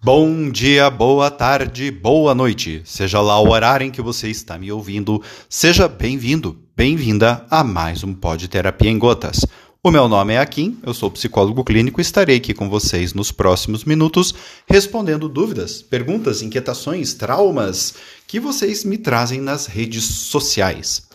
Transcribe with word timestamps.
Bom 0.00 0.48
dia, 0.48 0.88
boa 0.88 1.28
tarde, 1.28 1.90
boa 1.90 2.32
noite. 2.32 2.80
Seja 2.84 3.20
lá 3.20 3.40
o 3.40 3.50
horário 3.50 3.84
em 3.84 3.90
que 3.90 4.00
você 4.00 4.28
está 4.28 4.56
me 4.56 4.70
ouvindo, 4.70 5.20
seja 5.50 5.88
bem-vindo, 5.88 6.56
bem-vinda 6.76 7.44
a 7.50 7.64
mais 7.64 8.04
um 8.04 8.14
Pod 8.14 8.46
Terapia 8.46 8.88
em 8.88 8.96
Gotas. 8.96 9.44
O 9.82 9.90
meu 9.90 10.08
nome 10.08 10.34
é 10.34 10.38
Akin, 10.38 10.78
eu 10.86 10.94
sou 10.94 11.10
psicólogo 11.10 11.64
clínico 11.64 12.00
e 12.00 12.02
estarei 12.02 12.36
aqui 12.36 12.54
com 12.54 12.70
vocês 12.70 13.12
nos 13.12 13.32
próximos 13.32 13.84
minutos 13.84 14.32
respondendo 14.68 15.28
dúvidas, 15.28 15.82
perguntas, 15.82 16.42
inquietações, 16.42 17.14
traumas 17.14 17.94
que 18.24 18.38
vocês 18.38 18.84
me 18.84 18.98
trazem 18.98 19.40
nas 19.40 19.66
redes 19.66 20.04
sociais. 20.04 21.08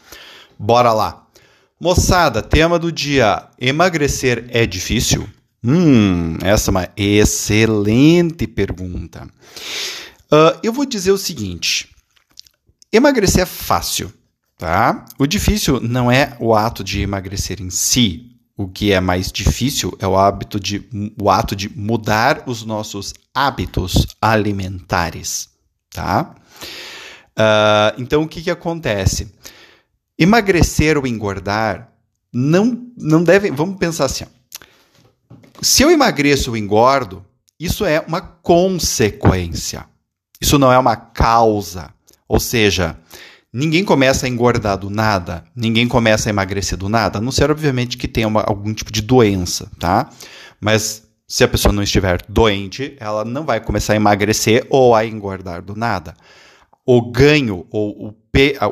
Bora 0.60 0.92
lá! 0.92 1.26
Moçada, 1.80 2.42
tema 2.42 2.78
do 2.78 2.92
dia: 2.92 3.48
emagrecer 3.58 4.46
é 4.50 4.66
difícil? 4.66 5.26
Hum, 5.64 6.38
essa 6.42 6.70
é 6.70 6.72
uma 6.72 6.90
excelente 6.98 8.46
pergunta. 8.46 9.30
Uh, 10.26 10.60
eu 10.62 10.74
vou 10.74 10.86
dizer 10.86 11.12
o 11.12 11.18
seguinte: 11.18 11.90
emagrecer 12.92 13.44
é 13.44 13.46
fácil, 13.46 14.12
tá? 14.58 15.06
O 15.18 15.26
difícil 15.26 15.80
não 15.80 16.12
é 16.12 16.36
o 16.40 16.54
ato 16.54 16.84
de 16.84 17.02
emagrecer 17.02 17.62
em 17.62 17.70
si. 17.70 18.30
O 18.56 18.68
que 18.68 18.92
é 18.92 19.00
mais 19.00 19.32
difícil 19.32 19.96
é 20.00 20.08
o 20.08 20.18
hábito 20.18 20.60
de 20.60 20.88
o 21.20 21.30
ato 21.30 21.56
de 21.56 21.70
mudar 21.76 22.44
os 22.46 22.64
nossos 22.64 23.14
hábitos 23.34 24.06
alimentares, 24.22 25.50
tá? 25.90 26.36
Uh, 27.32 28.00
então 28.00 28.22
o 28.22 28.28
que, 28.28 28.44
que 28.44 28.52
acontece? 28.52 29.34
Emagrecer 30.20 30.98
ou 30.98 31.08
engordar 31.08 31.90
não 32.32 32.92
não 32.98 33.24
deve. 33.24 33.50
Vamos 33.50 33.78
pensar 33.78 34.06
assim. 34.06 34.26
Ó, 34.26 34.28
se 35.64 35.84
eu 35.84 35.90
emagreço 35.90 36.52
ou 36.52 36.58
engordo, 36.58 37.26
isso 37.60 37.86
é 37.86 38.00
uma 38.02 38.22
consequência. 38.22 39.86
Isso 40.42 40.60
não 40.60 40.72
é 40.72 40.78
uma 40.78 40.96
causa. 40.96 41.94
Ou 42.28 42.40
seja, 42.40 42.98
ninguém 43.52 43.86
começa 43.86 44.26
a 44.26 44.30
engordar 44.30 44.78
do 44.78 44.90
nada, 44.90 45.46
ninguém 45.56 45.88
começa 45.88 46.30
a 46.30 46.32
emagrecer 46.32 46.78
do 46.78 46.90
nada, 46.90 47.20
a 47.20 47.22
não 47.22 47.32
ser, 47.32 47.50
obviamente, 47.50 47.98
que 47.98 48.08
tenha 48.08 48.28
uma, 48.28 48.42
algum 48.42 48.74
tipo 48.74 48.92
de 48.92 49.02
doença, 49.02 49.72
tá? 49.80 50.10
Mas 50.60 51.04
se 51.28 51.44
a 51.44 51.48
pessoa 51.48 51.72
não 51.72 51.84
estiver 51.84 52.22
doente, 52.28 52.96
ela 53.00 53.24
não 53.24 53.46
vai 53.46 53.60
começar 53.60 53.94
a 53.94 53.96
emagrecer 53.96 54.66
ou 54.70 54.94
a 54.94 55.06
engordar 55.06 55.62
do 55.62 55.76
nada. 55.76 56.14
O 56.86 57.02
ganho 57.02 57.66
ou, 57.72 58.10
o 58.10 58.16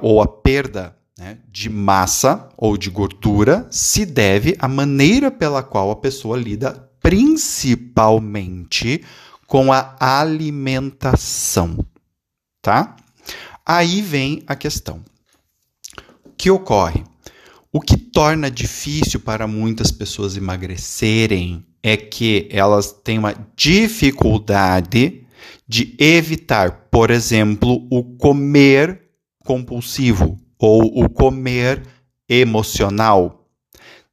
ou 0.02 0.22
a 0.22 0.28
perda 0.28 0.96
né, 1.22 1.38
de 1.52 1.70
massa 1.70 2.50
ou 2.58 2.76
de 2.76 2.90
gordura 2.90 3.68
se 3.70 4.08
deve 4.08 4.56
à 4.58 4.68
maneira 4.68 5.30
pela 5.30 5.62
qual 5.62 5.92
a 5.92 5.96
pessoa 5.96 6.36
lida 6.36 6.90
principalmente 7.00 9.04
com 9.46 9.72
a 9.72 9.96
alimentação, 10.00 11.78
tá? 12.60 12.96
Aí 13.64 14.02
vem 14.02 14.42
a 14.48 14.56
questão. 14.56 15.00
O 16.26 16.32
que 16.36 16.50
ocorre? 16.50 17.04
O 17.72 17.80
que 17.80 17.98
torna 17.98 18.50
difícil 18.50 19.20
para 19.20 19.46
muitas 19.46 19.92
pessoas 19.92 20.36
emagrecerem 20.36 21.64
é 21.84 21.96
que 21.96 22.50
elas 22.52 22.92
têm 22.92 23.20
uma 23.20 23.36
dificuldade 23.56 25.24
de 25.68 25.96
evitar, 26.00 26.88
por 26.90 27.12
exemplo, 27.12 27.88
o 27.92 28.04
comer 28.04 29.04
compulsivo, 29.46 30.40
ou 30.62 31.04
o 31.04 31.10
comer 31.10 31.82
emocional. 32.30 33.48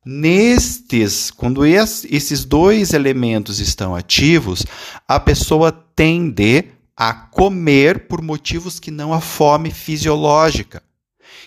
Nestes, 0.05 1.31
quando 1.31 1.67
esses 1.67 2.45
dois 2.47 2.95
elementos 2.95 3.61
estão 3.61 3.95
ativos, 3.95 4.65
a 5.07 5.21
pessoa 5.21 5.71
tende 5.71 6.65
a 6.97 7.13
comer 7.13 8.09
por 8.09 8.23
motivos 8.23 8.81
que 8.81 8.91
não 8.91 9.13
a 9.13 9.21
fome 9.21 9.71
fisiológica. 9.71 10.83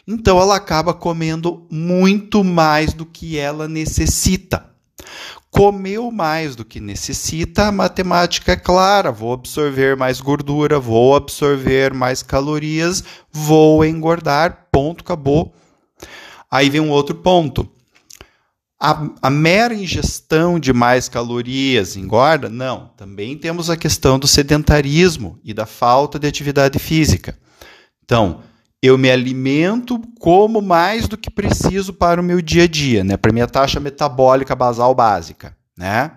Então 0.08 0.40
ela 0.40 0.56
acaba 0.56 0.94
comendo 0.94 1.66
muito 1.72 2.44
mais 2.44 2.94
do 2.94 3.06
que 3.06 3.38
ela 3.38 3.68
necessita. 3.68 4.71
Comeu 5.52 6.10
mais 6.12 6.56
do 6.56 6.64
que 6.64 6.80
necessita, 6.80 7.68
a 7.68 7.72
matemática 7.74 8.54
é 8.54 8.56
clara: 8.56 9.12
vou 9.12 9.34
absorver 9.34 9.98
mais 9.98 10.22
gordura, 10.22 10.80
vou 10.80 11.14
absorver 11.14 11.94
mais 11.94 12.24
calorias, 12.24 13.04
vou 13.30 13.84
engordar, 13.84 14.70
ponto, 14.72 15.02
acabou. 15.02 15.54
Aí 16.50 16.70
vem 16.70 16.80
um 16.80 16.90
outro 16.90 17.16
ponto. 17.16 17.70
A, 18.80 19.10
a, 19.22 19.30
mera 19.30 19.76
ingestão 19.76 20.60
de 20.60 20.74
mais 20.74 21.08
calorias 21.08 21.96
engorda? 21.96 22.50
Não. 22.50 22.90
Também 22.98 23.38
temos 23.38 23.70
a 23.70 23.78
questão 23.78 24.18
do 24.18 24.28
sedentarismo 24.28 25.38
e 25.44 25.54
da 25.54 25.68
falta 25.68 26.18
de 26.18 26.28
atividade 26.28 26.80
física. 26.80 27.38
Então, 28.04 28.42
eu 28.82 28.98
me 28.98 29.12
alimento 29.12 30.02
como 30.20 30.62
mais 30.62 31.08
do 31.08 31.18
que 31.18 31.30
preciso 31.30 31.94
para 31.94 32.20
o 32.20 32.24
meu 32.24 32.42
dia 32.42 32.64
a 32.64 32.68
dia, 32.68 33.04
né? 33.04 33.16
para 33.16 33.32
minha 33.32 33.48
taxa 33.48 33.80
metabólica 33.80 34.56
basal 34.56 34.96
básica. 34.96 35.56
Né? 35.78 36.12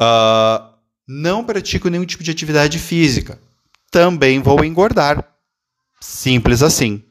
Uh, 0.00 0.74
não 1.06 1.44
pratico 1.44 1.88
nenhum 1.88 2.06
tipo 2.06 2.24
de 2.24 2.30
atividade 2.30 2.78
física. 2.78 3.38
Também 3.90 4.40
vou 4.40 4.64
engordar. 4.64 5.22
Simples 6.00 6.62
assim. 6.62 7.02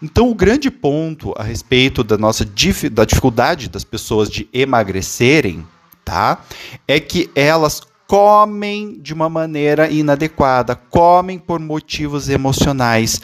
Então, 0.00 0.30
o 0.30 0.34
grande 0.34 0.70
ponto 0.70 1.34
a 1.36 1.42
respeito 1.42 2.02
da 2.02 2.18
nossa 2.18 2.44
da 2.90 3.04
dificuldade 3.04 3.68
das 3.68 3.84
pessoas 3.84 4.28
de 4.28 4.48
emagrecerem, 4.52 5.66
tá? 6.04 6.42
É 6.88 6.98
que 6.98 7.30
elas 7.34 7.82
comem 8.06 9.00
de 9.00 9.14
uma 9.14 9.28
maneira 9.28 9.88
inadequada, 9.88 10.74
comem 10.76 11.38
por 11.38 11.58
motivos 11.58 12.28
emocionais, 12.28 13.20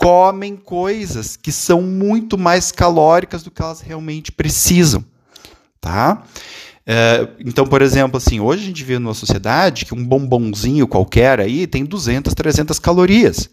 comem 0.00 0.56
coisas 0.56 1.36
que 1.36 1.52
são 1.52 1.82
muito 1.82 2.38
mais 2.38 2.72
calóricas 2.72 3.42
do 3.42 3.50
que 3.50 3.60
elas 3.60 3.82
realmente 3.82 4.32
precisam, 4.32 5.04
tá? 5.78 6.22
É, 6.86 7.28
então, 7.38 7.66
por 7.66 7.82
exemplo, 7.82 8.16
assim, 8.16 8.40
hoje 8.40 8.62
a 8.62 8.66
gente 8.66 8.82
vê 8.82 8.98
numa 8.98 9.12
sociedade 9.12 9.84
que 9.84 9.94
um 9.94 10.02
bombonzinho 10.02 10.88
qualquer 10.88 11.38
aí 11.38 11.66
tem 11.66 11.84
200, 11.84 12.32
300 12.32 12.78
calorias. 12.78 13.50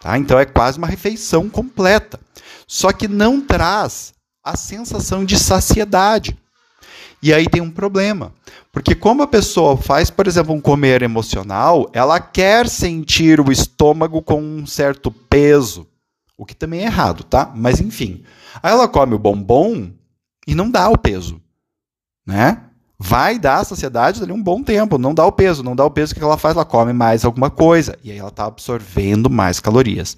Tá? 0.00 0.16
Então 0.16 0.38
é 0.38 0.46
quase 0.46 0.78
uma 0.78 0.86
refeição 0.86 1.50
completa. 1.50 2.18
Só 2.66 2.90
que 2.90 3.06
não 3.06 3.42
traz 3.42 4.14
a 4.42 4.56
sensação 4.56 5.22
de 5.22 5.38
saciedade. 5.38 6.34
E 7.24 7.32
aí 7.32 7.48
tem 7.48 7.62
um 7.62 7.70
problema. 7.70 8.34
Porque 8.70 8.94
como 8.94 9.22
a 9.22 9.26
pessoa 9.26 9.78
faz, 9.78 10.10
por 10.10 10.26
exemplo, 10.26 10.52
um 10.54 10.60
comer 10.60 11.00
emocional, 11.00 11.88
ela 11.94 12.20
quer 12.20 12.68
sentir 12.68 13.40
o 13.40 13.50
estômago 13.50 14.20
com 14.20 14.42
um 14.42 14.66
certo 14.66 15.10
peso. 15.10 15.86
O 16.36 16.44
que 16.44 16.54
também 16.54 16.80
é 16.80 16.84
errado, 16.84 17.24
tá? 17.24 17.50
Mas 17.56 17.80
enfim. 17.80 18.22
Aí 18.62 18.70
ela 18.70 18.86
come 18.86 19.14
o 19.14 19.18
bombom 19.18 19.90
e 20.46 20.54
não 20.54 20.70
dá 20.70 20.90
o 20.90 20.98
peso. 20.98 21.40
Né? 22.26 22.60
Vai 22.98 23.38
dar 23.38 23.60
a 23.60 23.64
saciedade 23.64 24.22
ali 24.22 24.30
um 24.30 24.42
bom 24.42 24.62
tempo, 24.62 24.98
não 24.98 25.14
dá 25.14 25.24
o 25.24 25.32
peso, 25.32 25.62
não 25.62 25.74
dá 25.74 25.86
o 25.86 25.90
peso 25.90 26.14
que 26.14 26.22
ela 26.22 26.36
faz, 26.36 26.54
ela 26.54 26.64
come 26.66 26.92
mais 26.92 27.24
alguma 27.24 27.48
coisa 27.48 27.98
e 28.04 28.10
aí 28.10 28.18
ela 28.18 28.28
está 28.28 28.44
absorvendo 28.44 29.30
mais 29.30 29.60
calorias. 29.60 30.14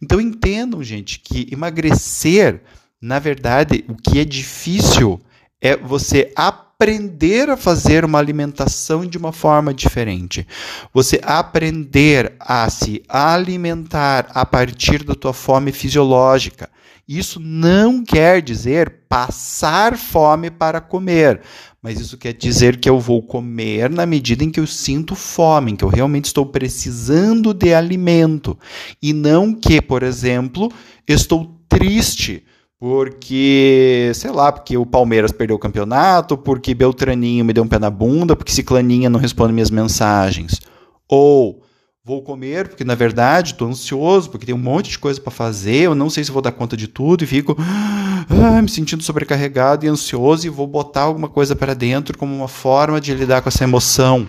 Então 0.00 0.18
entendam, 0.18 0.82
gente, 0.82 1.20
que 1.20 1.48
emagrecer, 1.52 2.62
na 2.98 3.18
verdade, 3.18 3.84
o 3.88 3.94
que 3.94 4.18
é 4.18 4.24
difícil 4.24 5.20
é 5.60 5.76
você 5.76 6.32
aprender 6.36 7.48
a 7.48 7.56
fazer 7.56 8.04
uma 8.04 8.18
alimentação 8.18 9.06
de 9.06 9.16
uma 9.16 9.32
forma 9.32 9.72
diferente. 9.72 10.46
Você 10.92 11.20
aprender 11.22 12.34
a 12.38 12.68
se 12.68 13.02
alimentar 13.08 14.28
a 14.30 14.44
partir 14.44 15.02
da 15.02 15.14
tua 15.14 15.32
fome 15.32 15.72
fisiológica. 15.72 16.68
Isso 17.08 17.38
não 17.38 18.02
quer 18.04 18.42
dizer 18.42 19.04
passar 19.08 19.96
fome 19.96 20.50
para 20.50 20.80
comer, 20.80 21.40
mas 21.80 22.00
isso 22.00 22.18
quer 22.18 22.32
dizer 22.32 22.78
que 22.78 22.90
eu 22.90 22.98
vou 22.98 23.22
comer 23.22 23.88
na 23.88 24.04
medida 24.04 24.42
em 24.42 24.50
que 24.50 24.58
eu 24.58 24.66
sinto 24.66 25.14
fome, 25.14 25.70
em 25.70 25.76
que 25.76 25.84
eu 25.84 25.88
realmente 25.88 26.24
estou 26.24 26.44
precisando 26.44 27.54
de 27.54 27.72
alimento, 27.72 28.58
e 29.00 29.12
não 29.12 29.54
que, 29.54 29.80
por 29.80 30.02
exemplo, 30.02 30.68
estou 31.06 31.56
triste 31.68 32.44
porque, 32.78 34.12
sei 34.14 34.30
lá, 34.30 34.52
porque 34.52 34.76
o 34.76 34.84
Palmeiras 34.84 35.32
perdeu 35.32 35.56
o 35.56 35.58
campeonato, 35.58 36.36
porque 36.36 36.74
Beltraninho 36.74 37.44
me 37.44 37.52
deu 37.52 37.64
um 37.64 37.68
pé 37.68 37.78
na 37.78 37.90
bunda, 37.90 38.36
porque 38.36 38.52
Ciclaninha 38.52 39.08
não 39.08 39.18
responde 39.18 39.52
minhas 39.52 39.70
mensagens. 39.70 40.60
Ou 41.08 41.62
vou 42.04 42.22
comer 42.22 42.68
porque 42.68 42.84
na 42.84 42.94
verdade 42.94 43.52
estou 43.52 43.66
ansioso, 43.68 44.30
porque 44.30 44.46
tem 44.46 44.54
um 44.54 44.58
monte 44.58 44.90
de 44.90 44.98
coisa 44.98 45.20
para 45.20 45.32
fazer, 45.32 45.86
eu 45.86 45.94
não 45.94 46.08
sei 46.08 46.22
se 46.22 46.30
vou 46.30 46.40
dar 46.40 46.52
conta 46.52 46.76
de 46.76 46.86
tudo 46.86 47.24
e 47.24 47.26
fico 47.26 47.56
ah, 47.58 48.62
me 48.62 48.68
sentindo 48.68 49.02
sobrecarregado 49.02 49.84
e 49.84 49.88
ansioso 49.88 50.46
e 50.46 50.50
vou 50.50 50.68
botar 50.68 51.02
alguma 51.02 51.28
coisa 51.28 51.56
para 51.56 51.74
dentro 51.74 52.16
como 52.16 52.32
uma 52.32 52.46
forma 52.46 53.00
de 53.00 53.12
lidar 53.12 53.42
com 53.42 53.48
essa 53.48 53.64
emoção. 53.64 54.26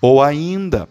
Ou 0.00 0.22
ainda, 0.22 0.88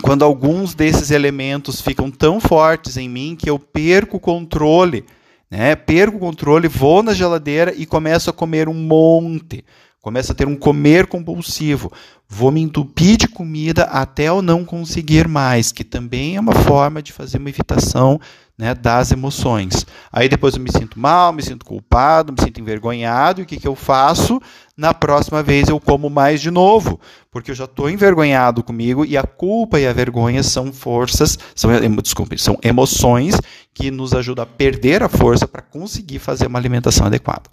quando 0.00 0.24
alguns 0.24 0.74
desses 0.74 1.10
elementos 1.10 1.80
ficam 1.80 2.10
tão 2.10 2.40
fortes 2.40 2.96
em 2.96 3.08
mim 3.08 3.36
que 3.38 3.50
eu 3.50 3.58
perco 3.58 4.16
o 4.16 4.20
controle 4.20 5.04
né? 5.50 5.76
Perco 5.76 6.16
o 6.16 6.20
controle, 6.20 6.68
vou 6.68 7.02
na 7.02 7.14
geladeira 7.14 7.74
e 7.76 7.86
começo 7.86 8.30
a 8.30 8.32
comer 8.32 8.68
um 8.68 8.74
monte. 8.74 9.64
Começo 10.00 10.32
a 10.32 10.34
ter 10.34 10.46
um 10.46 10.56
comer 10.56 11.06
compulsivo. 11.06 11.90
Vou 12.28 12.50
me 12.50 12.60
entupir 12.60 13.16
de 13.16 13.26
comida 13.26 13.84
até 13.84 14.28
eu 14.28 14.42
não 14.42 14.64
conseguir 14.64 15.26
mais, 15.26 15.72
que 15.72 15.82
também 15.82 16.36
é 16.36 16.40
uma 16.40 16.52
forma 16.52 17.02
de 17.02 17.12
fazer 17.12 17.38
uma 17.38 17.48
evitação 17.48 18.20
né, 18.56 18.74
das 18.74 19.10
emoções. 19.10 19.84
Aí 20.12 20.28
depois 20.28 20.54
eu 20.54 20.60
me 20.60 20.70
sinto 20.70 20.98
mal, 20.98 21.32
me 21.32 21.42
sinto 21.42 21.64
culpado, 21.64 22.32
me 22.32 22.40
sinto 22.40 22.60
envergonhado, 22.60 23.40
e 23.40 23.44
o 23.44 23.46
que, 23.46 23.58
que 23.58 23.66
eu 23.66 23.74
faço? 23.74 24.40
Na 24.76 24.94
próxima 24.94 25.42
vez 25.42 25.68
eu 25.68 25.80
como 25.80 26.08
mais 26.08 26.40
de 26.40 26.50
novo, 26.50 27.00
porque 27.30 27.50
eu 27.50 27.54
já 27.54 27.64
estou 27.64 27.90
envergonhado 27.90 28.62
comigo 28.62 29.04
e 29.04 29.16
a 29.16 29.24
culpa 29.24 29.78
e 29.80 29.86
a 29.86 29.92
vergonha 29.92 30.42
são 30.42 30.72
forças, 30.72 31.38
são, 31.54 31.70
desculpe, 32.00 32.38
são 32.38 32.56
emoções 32.62 33.36
que 33.72 33.90
nos 33.90 34.14
ajudam 34.14 34.44
a 34.44 34.46
perder 34.46 35.02
a 35.02 35.08
força 35.08 35.48
para 35.48 35.62
conseguir 35.62 36.20
fazer 36.20 36.46
uma 36.46 36.58
alimentação 36.58 37.06
adequada. 37.06 37.50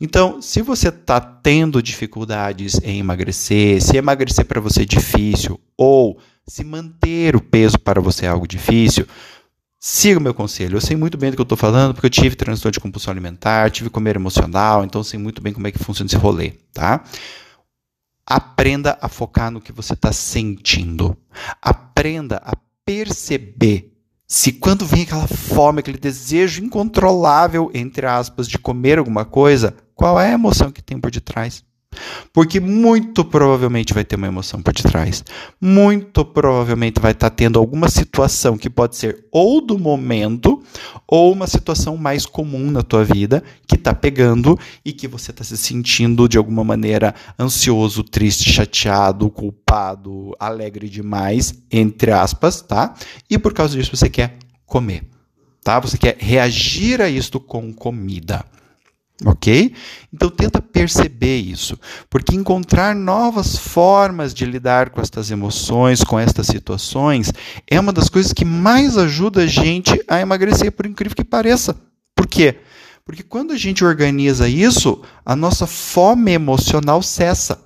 Então, 0.00 0.40
se 0.40 0.62
você 0.62 0.88
está 0.88 1.20
tendo 1.20 1.82
dificuldades 1.82 2.80
em 2.82 2.98
emagrecer, 2.98 3.82
se 3.82 3.96
emagrecer 3.96 4.46
para 4.46 4.60
você 4.60 4.82
é 4.82 4.86
difícil 4.86 5.60
ou 5.76 6.18
se 6.46 6.64
manter 6.64 7.36
o 7.36 7.40
peso 7.40 7.78
para 7.78 8.00
você 8.00 8.26
é 8.26 8.28
algo 8.28 8.46
difícil, 8.46 9.06
Siga 9.82 10.18
o 10.18 10.22
meu 10.22 10.34
conselho. 10.34 10.76
Eu 10.76 10.80
sei 10.80 10.94
muito 10.94 11.16
bem 11.16 11.30
do 11.30 11.36
que 11.36 11.40
eu 11.40 11.44
estou 11.44 11.56
falando, 11.56 11.94
porque 11.94 12.06
eu 12.06 12.10
tive 12.10 12.36
transtorno 12.36 12.72
de 12.72 12.80
compulsão 12.80 13.10
alimentar, 13.10 13.70
tive 13.70 13.88
comer 13.88 14.14
emocional, 14.14 14.84
então 14.84 15.02
sei 15.02 15.18
muito 15.18 15.40
bem 15.40 15.54
como 15.54 15.66
é 15.66 15.72
que 15.72 15.78
funciona 15.78 16.06
esse 16.06 16.16
rolê, 16.16 16.50
tá? 16.74 17.02
Aprenda 18.26 18.98
a 19.00 19.08
focar 19.08 19.50
no 19.50 19.58
que 19.58 19.72
você 19.72 19.94
está 19.94 20.12
sentindo. 20.12 21.16
Aprenda 21.62 22.36
a 22.44 22.52
perceber 22.84 23.90
se 24.26 24.52
quando 24.52 24.84
vem 24.84 25.02
aquela 25.02 25.26
fome, 25.26 25.80
aquele 25.80 25.98
desejo 25.98 26.62
incontrolável, 26.62 27.70
entre 27.72 28.06
aspas, 28.06 28.46
de 28.46 28.58
comer 28.58 28.98
alguma 28.98 29.24
coisa, 29.24 29.74
qual 29.94 30.20
é 30.20 30.28
a 30.28 30.34
emoção 30.34 30.70
que 30.70 30.82
tem 30.82 31.00
por 31.00 31.10
detrás. 31.10 31.64
Porque 32.32 32.60
muito 32.60 33.24
provavelmente 33.24 33.94
vai 33.94 34.04
ter 34.04 34.16
uma 34.16 34.26
emoção 34.26 34.62
por 34.62 34.72
detrás. 34.72 35.24
Muito 35.60 36.24
provavelmente 36.24 37.00
vai 37.00 37.12
estar 37.12 37.30
tá 37.30 37.36
tendo 37.36 37.58
alguma 37.58 37.88
situação 37.88 38.56
que 38.56 38.70
pode 38.70 38.96
ser 38.96 39.26
ou 39.32 39.60
do 39.60 39.78
momento, 39.78 40.62
ou 41.06 41.32
uma 41.32 41.46
situação 41.46 41.96
mais 41.96 42.26
comum 42.26 42.70
na 42.70 42.82
tua 42.82 43.04
vida 43.04 43.42
que 43.66 43.76
está 43.76 43.94
pegando 43.94 44.58
e 44.84 44.92
que 44.92 45.08
você 45.08 45.30
está 45.30 45.44
se 45.44 45.56
sentindo 45.56 46.28
de 46.28 46.38
alguma 46.38 46.64
maneira 46.64 47.14
ansioso, 47.38 48.02
triste, 48.02 48.50
chateado, 48.50 49.30
culpado, 49.30 50.34
alegre 50.38 50.88
demais, 50.88 51.54
entre 51.70 52.10
aspas, 52.10 52.60
tá? 52.60 52.94
E 53.28 53.38
por 53.38 53.52
causa 53.52 53.76
disso 53.76 53.96
você 53.96 54.08
quer 54.08 54.38
comer, 54.66 55.04
tá? 55.62 55.80
Você 55.80 55.98
quer 55.98 56.16
reagir 56.18 57.00
a 57.00 57.08
isto 57.08 57.40
com 57.40 57.72
comida. 57.72 58.44
Ok? 59.24 59.74
Então 60.12 60.30
tenta 60.30 60.62
perceber 60.62 61.38
isso, 61.38 61.78
porque 62.08 62.34
encontrar 62.34 62.94
novas 62.94 63.56
formas 63.56 64.32
de 64.32 64.46
lidar 64.46 64.90
com 64.90 65.00
estas 65.00 65.30
emoções, 65.30 66.02
com 66.02 66.18
estas 66.18 66.46
situações, 66.46 67.30
é 67.66 67.78
uma 67.78 67.92
das 67.92 68.08
coisas 68.08 68.32
que 68.32 68.44
mais 68.44 68.96
ajuda 68.96 69.42
a 69.42 69.46
gente 69.46 70.02
a 70.08 70.20
emagrecer, 70.20 70.72
por 70.72 70.86
incrível 70.86 71.14
que 71.14 71.24
pareça. 71.24 71.76
Por 72.14 72.26
quê? 72.26 72.60
Porque 73.04 73.22
quando 73.22 73.52
a 73.52 73.56
gente 73.56 73.84
organiza 73.84 74.48
isso, 74.48 75.02
a 75.24 75.34
nossa 75.34 75.66
fome 75.66 76.32
emocional 76.32 77.02
cessa. 77.02 77.60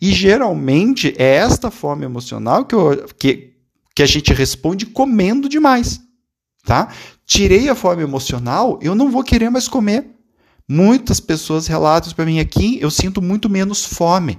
E 0.00 0.12
geralmente 0.12 1.14
é 1.18 1.36
esta 1.36 1.70
fome 1.70 2.04
emocional 2.04 2.64
que, 2.64 2.74
eu, 2.74 3.06
que, 3.18 3.52
que 3.94 4.02
a 4.02 4.06
gente 4.06 4.32
responde 4.32 4.86
comendo 4.86 5.48
demais. 5.48 6.00
Tá? 6.64 6.88
Tirei 7.24 7.68
a 7.68 7.74
fome 7.74 8.02
emocional, 8.02 8.78
eu 8.82 8.94
não 8.94 9.10
vou 9.10 9.22
querer 9.22 9.50
mais 9.50 9.68
comer. 9.68 10.15
Muitas 10.68 11.20
pessoas 11.20 11.66
relatam 11.66 12.12
para 12.12 12.24
mim 12.24 12.40
aqui, 12.40 12.78
eu 12.80 12.90
sinto 12.90 13.22
muito 13.22 13.48
menos 13.48 13.84
fome. 13.84 14.38